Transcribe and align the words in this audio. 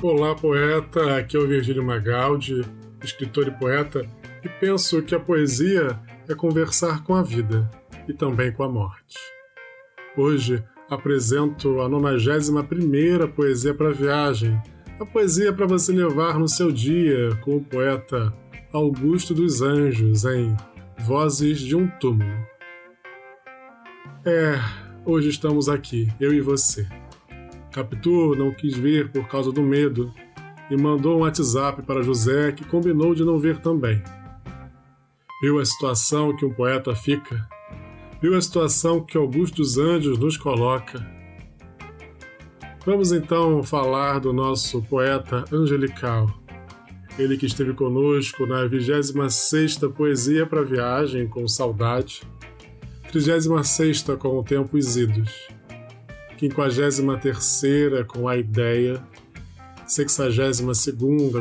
Olá, 0.00 0.32
poeta. 0.32 1.16
Aqui 1.16 1.36
é 1.36 1.40
o 1.40 1.48
Virgílio 1.48 1.82
Magaldi, 1.82 2.64
escritor 3.02 3.48
e 3.48 3.50
poeta, 3.50 4.08
e 4.44 4.48
penso 4.48 5.02
que 5.02 5.12
a 5.12 5.18
poesia 5.18 5.98
é 6.28 6.36
conversar 6.36 7.02
com 7.02 7.16
a 7.16 7.22
vida 7.22 7.68
e 8.06 8.12
também 8.12 8.52
com 8.52 8.62
a 8.62 8.68
morte. 8.68 9.18
Hoje 10.16 10.62
apresento 10.88 11.80
a 11.80 11.88
91 11.88 13.26
Poesia 13.34 13.74
para 13.74 13.90
Viagem, 13.90 14.56
a 15.00 15.04
poesia 15.04 15.52
para 15.52 15.66
você 15.66 15.90
levar 15.90 16.38
no 16.38 16.46
seu 16.46 16.70
dia 16.70 17.34
com 17.42 17.56
o 17.56 17.64
poeta 17.64 18.32
Augusto 18.72 19.34
dos 19.34 19.62
Anjos 19.62 20.24
em 20.24 20.56
Vozes 21.00 21.58
de 21.58 21.74
um 21.74 21.88
Túmulo. 21.98 22.46
É, 24.24 24.60
hoje 25.04 25.28
estamos 25.28 25.68
aqui, 25.68 26.06
eu 26.20 26.32
e 26.32 26.40
você 26.40 26.86
Capitu 27.72 28.34
não 28.34 28.52
quis 28.52 28.76
vir 28.76 29.10
por 29.10 29.28
causa 29.28 29.52
do 29.52 29.62
medo 29.62 30.12
e 30.70 30.76
mandou 30.76 31.18
um 31.18 31.20
WhatsApp 31.20 31.82
para 31.82 32.02
José, 32.02 32.52
que 32.52 32.64
combinou 32.64 33.14
de 33.14 33.24
não 33.24 33.38
vir 33.38 33.58
também. 33.58 34.02
Viu 35.40 35.58
a 35.58 35.64
situação 35.64 36.34
que 36.36 36.44
um 36.44 36.52
poeta 36.52 36.94
fica, 36.94 37.48
viu 38.20 38.36
a 38.36 38.40
situação 38.40 39.04
que 39.04 39.16
Augusto 39.16 39.56
dos 39.56 39.78
Anjos 39.78 40.18
nos 40.18 40.36
coloca. 40.36 41.06
Vamos 42.84 43.12
então 43.12 43.62
falar 43.62 44.18
do 44.18 44.32
nosso 44.32 44.82
poeta 44.82 45.44
angelical. 45.52 46.26
Ele 47.18 47.36
que 47.36 47.46
esteve 47.46 47.74
conosco 47.74 48.46
na 48.46 48.64
26ª 48.64 49.92
Poesia 49.92 50.46
para 50.46 50.62
Viagem 50.62 51.28
com 51.28 51.46
Saudade, 51.48 52.22
36ª 53.12 54.16
com 54.16 54.38
o 54.38 54.44
Tempo 54.44 54.78
Isidos 54.78 55.57
53 56.38 58.06
com 58.06 58.28
a 58.28 58.36
ideia, 58.36 59.02
62 59.86 60.60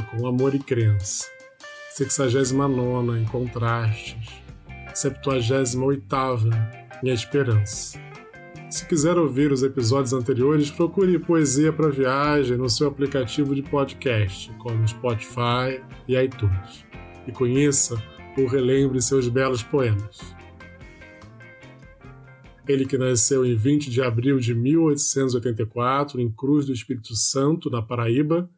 com 0.09 0.25
amor 0.25 0.55
e 0.55 0.59
crença, 0.59 1.27
69 1.91 3.19
em 3.19 3.25
contrastes, 3.25 4.41
78 4.93 6.49
em 7.03 7.09
esperança. 7.09 7.99
Se 8.69 8.85
quiser 8.85 9.17
ouvir 9.17 9.51
os 9.51 9.63
episódios 9.63 10.13
anteriores, 10.13 10.71
procure 10.71 11.19
Poesia 11.19 11.71
para 11.71 11.89
Viagem 11.89 12.57
no 12.57 12.69
seu 12.69 12.87
aplicativo 12.87 13.55
de 13.55 13.61
podcast, 13.61 14.51
como 14.59 14.87
Spotify 14.87 15.81
e 16.07 16.17
iTunes, 16.17 16.85
e 17.27 17.31
conheça 17.31 18.01
ou 18.37 18.45
relembre 18.47 19.01
seus 19.01 19.29
belos 19.29 19.63
poemas. 19.63 20.36
Ele 22.67 22.85
que 22.85 22.97
nasceu 22.97 23.45
em 23.45 23.55
20 23.55 23.89
de 23.89 24.01
abril 24.01 24.39
de 24.39 24.53
1884 24.53 26.19
em 26.19 26.29
Cruz 26.29 26.65
do 26.65 26.73
Espírito 26.73 27.15
Santo, 27.15 27.69
na 27.69 27.81
Paraíba, 27.81 28.49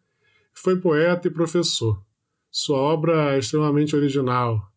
foi 0.51 0.75
poeta 0.79 1.27
e 1.27 1.31
professor. 1.31 2.03
Sua 2.49 2.77
obra 2.77 3.35
é 3.35 3.39
extremamente 3.39 3.95
original. 3.95 4.67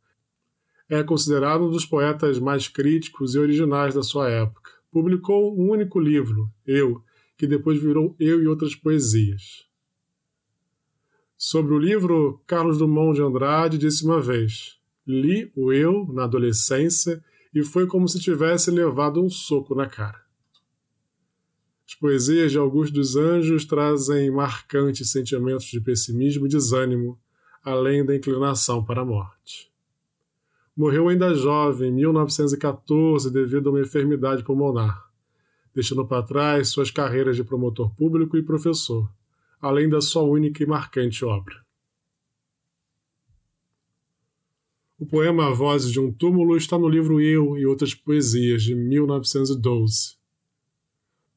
É 0.89 1.03
considerado 1.03 1.65
um 1.65 1.71
dos 1.71 1.87
poetas 1.87 2.39
mais 2.39 2.69
críticos 2.69 3.35
e 3.35 3.39
originais 3.39 3.95
da 3.95 4.03
sua 4.03 4.29
época. 4.29 4.71
Publicou 4.91 5.59
um 5.59 5.71
único 5.71 5.99
livro, 5.99 6.51
Eu, 6.67 7.03
que 7.37 7.47
depois 7.47 7.81
virou 7.81 8.15
Eu 8.21 8.43
e 8.43 8.47
Outras 8.47 8.75
Poesias. 8.75 9.67
Sobre 11.39 11.73
o 11.73 11.79
livro, 11.79 12.43
Carlos 12.47 12.79
Drummond 12.79 13.17
de 13.17 13.23
Andrade 13.23 13.79
disse 13.79 14.05
uma 14.05 14.21
vez: 14.21 14.79
Li 15.07 15.51
o 15.57 15.73
Eu 15.73 16.07
na 16.13 16.25
adolescência 16.25 17.25
e 17.55 17.63
foi 17.63 17.87
como 17.87 18.09
se 18.09 18.19
tivesse 18.19 18.71
levado 18.71 19.23
um 19.23 19.29
soco 19.29 19.75
na 19.75 19.87
cara. 19.87 20.23
As 21.87 21.95
poesias 21.95 22.51
de 22.51 22.59
Augusto 22.59 22.95
dos 22.95 23.17
Anjos 23.17 23.65
trazem 23.65 24.31
marcantes 24.31 25.11
sentimentos 25.11 25.67
de 25.67 25.81
pessimismo 25.81 26.47
e 26.47 26.49
desânimo, 26.49 27.19
além 27.63 28.05
da 28.05 28.17
inclinação 28.17 28.85
para 28.85 29.03
a 29.03 29.05
morte. 29.05 29.71
Morreu 30.75 31.09
ainda 31.09 31.35
jovem, 31.35 31.91
em 31.91 31.95
1914, 31.97 33.31
devido 33.31 33.69
a 33.69 33.73
uma 33.73 33.81
enfermidade 33.83 34.43
pulmonar, 34.43 35.07
deixando 35.75 36.07
para 36.07 36.23
trás 36.23 36.71
suas 36.71 36.91
carreiras 36.91 37.37
de 37.37 37.45
promotor 37.45 37.95
público 37.95 38.39
e 38.39 38.43
professor, 38.43 39.07
além 39.61 39.87
da 39.87 40.01
sua 40.01 40.23
única 40.23 40.63
e 40.63 40.67
marcante 40.67 41.25
obra. 41.27 41.62
O 45.03 45.05
poema 45.05 45.53
Vozes 45.53 45.91
de 45.91 45.99
um 45.99 46.13
Túmulo 46.13 46.57
está 46.57 46.79
no 46.79 46.89
livro 46.89 47.21
Eu 47.21 47.59
e 47.59 47.67
Outras 47.67 47.93
Poesias, 47.93 48.63
de 48.63 48.73
1912. 48.73 50.15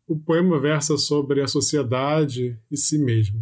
O 0.07 0.15
poema 0.15 0.59
versa 0.59 0.99
sobre 0.99 1.41
a 1.41 1.47
sociedade 1.47 2.59
e 2.69 2.77
si 2.77 2.99
mesmo. 2.99 3.41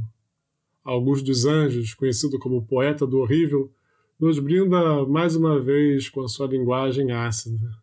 Augusto 0.82 1.26
dos 1.26 1.46
Anjos, 1.46 1.94
conhecido 1.94 2.40
como 2.40 2.66
poeta 2.66 3.06
do 3.06 3.20
horrível, 3.20 3.70
nos 4.18 4.40
brinda 4.40 5.06
mais 5.06 5.36
uma 5.36 5.60
vez 5.60 6.08
com 6.08 6.22
a 6.22 6.30
sua 6.30 6.48
linguagem 6.48 7.12
ácida. 7.12 7.76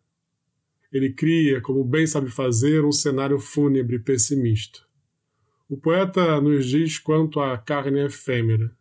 Ele 0.91 1.13
cria, 1.13 1.61
como 1.61 1.83
bem 1.83 2.07
sabe 2.07 2.31
fazer, 2.31 2.83
um 2.83 2.91
cenário 2.91 3.37
fúnebre 3.37 3.97
e 3.97 3.99
pessimista. 3.99 4.79
O 5.69 5.77
poeta 5.77 6.41
nos 6.41 6.65
diz 6.65 6.97
quanto 6.97 7.39
a 7.39 7.55
carne 7.55 7.99
é 7.99 8.05
efêmera 8.05 8.75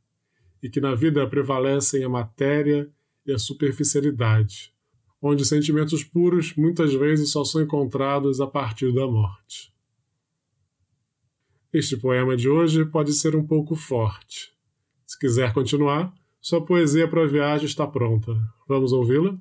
e 0.62 0.70
que 0.70 0.80
na 0.80 0.94
vida 0.94 1.26
prevalecem 1.26 2.02
a 2.02 2.08
matéria 2.08 2.90
e 3.26 3.32
a 3.32 3.38
superficialidade, 3.38 4.72
onde 5.20 5.44
sentimentos 5.44 6.02
puros 6.02 6.54
muitas 6.54 6.94
vezes 6.94 7.30
só 7.30 7.44
são 7.44 7.62
encontrados 7.62 8.40
a 8.40 8.46
partir 8.46 8.92
da 8.92 9.06
morte. 9.06 9.72
Este 11.72 11.96
poema 11.96 12.36
de 12.36 12.48
hoje 12.48 12.84
pode 12.84 13.12
ser 13.12 13.36
um 13.36 13.46
pouco 13.46 13.76
forte. 13.76 14.52
Se 15.06 15.18
quiser 15.18 15.52
continuar, 15.52 16.12
sua 16.40 16.64
poesia 16.64 17.08
para 17.08 17.22
a 17.22 17.28
viagem 17.28 17.66
está 17.66 17.86
pronta. 17.86 18.32
Vamos 18.66 18.92
ouvi-la? 18.92 19.38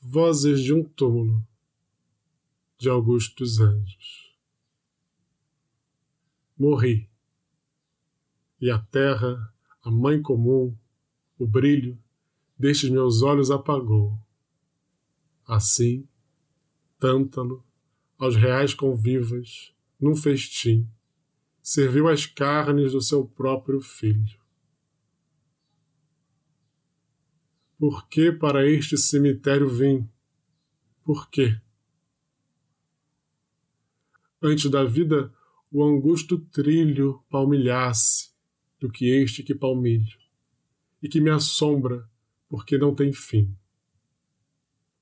Vozes 0.00 0.60
de 0.62 0.72
um 0.72 0.84
túmulo, 0.84 1.44
de 2.78 2.88
Augusto 2.88 3.42
dos 3.42 3.58
Anjos 3.58 4.23
morri. 6.64 7.10
E 8.58 8.70
a 8.70 8.78
terra, 8.78 9.52
a 9.82 9.90
mãe 9.90 10.22
comum, 10.22 10.74
o 11.38 11.46
brilho 11.46 11.98
destes 12.58 12.88
meus 12.88 13.20
olhos 13.20 13.50
apagou. 13.50 14.18
Assim, 15.46 16.08
Tântalo, 16.98 17.62
aos 18.16 18.34
reais 18.34 18.72
convivas, 18.72 19.74
num 20.00 20.16
festim, 20.16 20.88
serviu 21.62 22.08
as 22.08 22.24
carnes 22.24 22.92
do 22.92 23.02
seu 23.02 23.26
próprio 23.26 23.82
filho. 23.82 24.40
Por 27.78 28.08
que 28.08 28.32
para 28.32 28.66
este 28.66 28.96
cemitério 28.96 29.68
vim? 29.68 30.08
Por 31.04 31.28
quê? 31.28 31.60
Antes 34.40 34.70
da 34.70 34.84
vida, 34.84 35.30
o 35.74 35.82
angusto 35.82 36.38
trilho 36.38 37.20
palmilhasse 37.28 38.30
do 38.78 38.88
que 38.88 39.06
este 39.06 39.42
que 39.42 39.56
palmilho, 39.56 40.16
e 41.02 41.08
que 41.08 41.20
me 41.20 41.30
assombra 41.30 42.08
porque 42.48 42.78
não 42.78 42.94
tem 42.94 43.12
fim. 43.12 43.52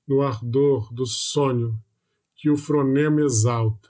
No 0.07 0.23
ardor 0.23 0.91
do 0.91 1.05
sonho 1.05 1.79
que 2.35 2.49
o 2.49 2.57
fronema 2.57 3.21
exalta, 3.21 3.87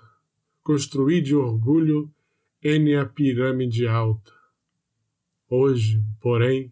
construí 0.61 1.21
de 1.21 1.33
orgulho 1.33 2.13
N 2.61 2.97
a 2.97 3.05
pirâmide 3.05 3.87
alta. 3.87 4.33
Hoje, 5.49 6.03
porém, 6.19 6.69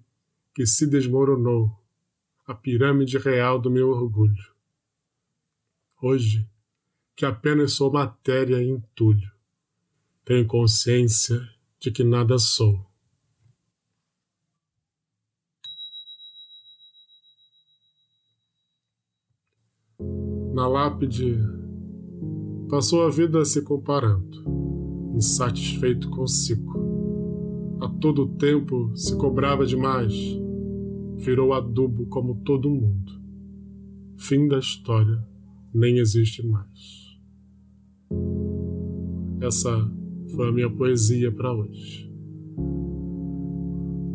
que 0.54 0.66
se 0.66 0.88
desmoronou 0.88 1.72
a 2.46 2.54
pirâmide 2.54 3.18
real 3.18 3.58
do 3.58 3.72
meu 3.72 3.92
orgulho. 3.92 4.52
Hoje, 6.02 6.46
que 7.16 7.26
apenas 7.26 7.72
sou 7.72 7.90
matéria 7.90 8.62
e 8.62 8.68
entulho 8.68 9.32
tenho 10.24 10.46
consciência 10.48 11.40
de 11.80 11.92
que 11.92 12.04
nada 12.04 12.38
sou. 12.38 12.80
Na 20.54 20.68
lápide, 20.68 21.38
passou 22.70 23.04
a 23.04 23.10
vida 23.10 23.44
se 23.46 23.64
comparando, 23.64 24.44
insatisfeito 25.16 26.10
consigo. 26.10 27.80
A 27.82 27.90
todo 27.90 28.36
tempo 28.36 28.96
se 28.96 29.18
cobrava 29.18 29.66
demais, 29.66 30.14
virou 31.18 31.54
adubo 31.54 32.06
como 32.08 32.36
todo 32.44 32.70
mundo. 32.70 33.12
Fim 34.18 34.48
da 34.48 34.60
história, 34.60 35.26
nem 35.74 35.98
existe 35.98 36.46
mais. 36.46 37.18
Essa 39.42 39.92
foi 40.36 40.50
a 40.50 40.52
minha 40.52 40.70
poesia 40.70 41.32
para 41.32 41.54
hoje. 41.54 42.10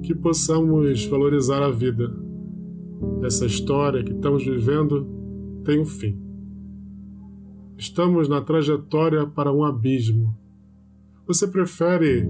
Que 0.03 0.15
possamos 0.15 1.05
valorizar 1.07 1.63
a 1.63 1.71
vida. 1.71 2.15
Essa 3.23 3.47
história 3.47 4.03
que 4.03 4.13
estamos 4.13 4.45
vivendo 4.45 5.07
tem 5.65 5.81
um 5.81 5.85
fim. 5.85 6.19
Estamos 7.77 8.29
na 8.29 8.41
trajetória 8.41 9.27
para 9.27 9.53
um 9.53 9.63
abismo. 9.65 10.37
Você 11.27 11.47
prefere 11.47 12.27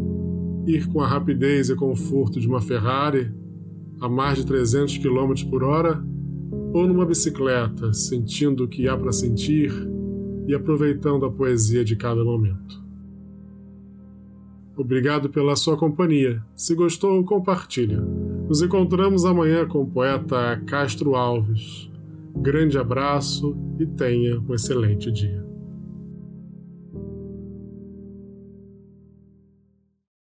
ir 0.67 0.89
com 0.89 1.01
a 1.01 1.07
rapidez 1.07 1.71
e 1.71 1.77
conforto 1.77 2.41
de 2.41 2.49
uma 2.49 2.61
Ferrari 2.61 3.33
a 4.01 4.09
mais 4.09 4.39
de 4.39 4.47
300 4.47 4.99
km 4.99 5.35
por 5.49 5.63
hora 5.63 6.05
ou 6.73 6.87
numa 6.87 7.07
bicicleta, 7.07 7.93
sentindo 7.93 8.65
o 8.65 8.69
que 8.69 8.89
há 8.89 8.97
para 8.97 9.13
sentir 9.13 9.73
e 10.47 10.55
aproveitando 10.55 11.25
a 11.25 11.31
poesia 11.31 11.85
de 11.85 11.97
cada 11.97 12.23
momento? 12.25 12.86
Obrigado 14.77 15.31
pela 15.31 15.57
sua 15.57 15.77
companhia. 15.77 16.43
Se 16.55 16.75
gostou, 16.75 17.25
compartilhe. 17.25 17.97
Nos 18.47 18.61
encontramos 18.61 19.25
amanhã 19.25 19.67
com 19.67 19.81
o 19.81 19.87
poeta 19.87 20.61
Castro 20.67 21.17
Alves. 21.17 21.91
Grande 22.37 22.79
abraço 22.79 23.57
e 23.81 23.87
tenha 23.87 24.39
um 24.39 24.55
excelente 24.55 25.11
dia. 25.11 25.43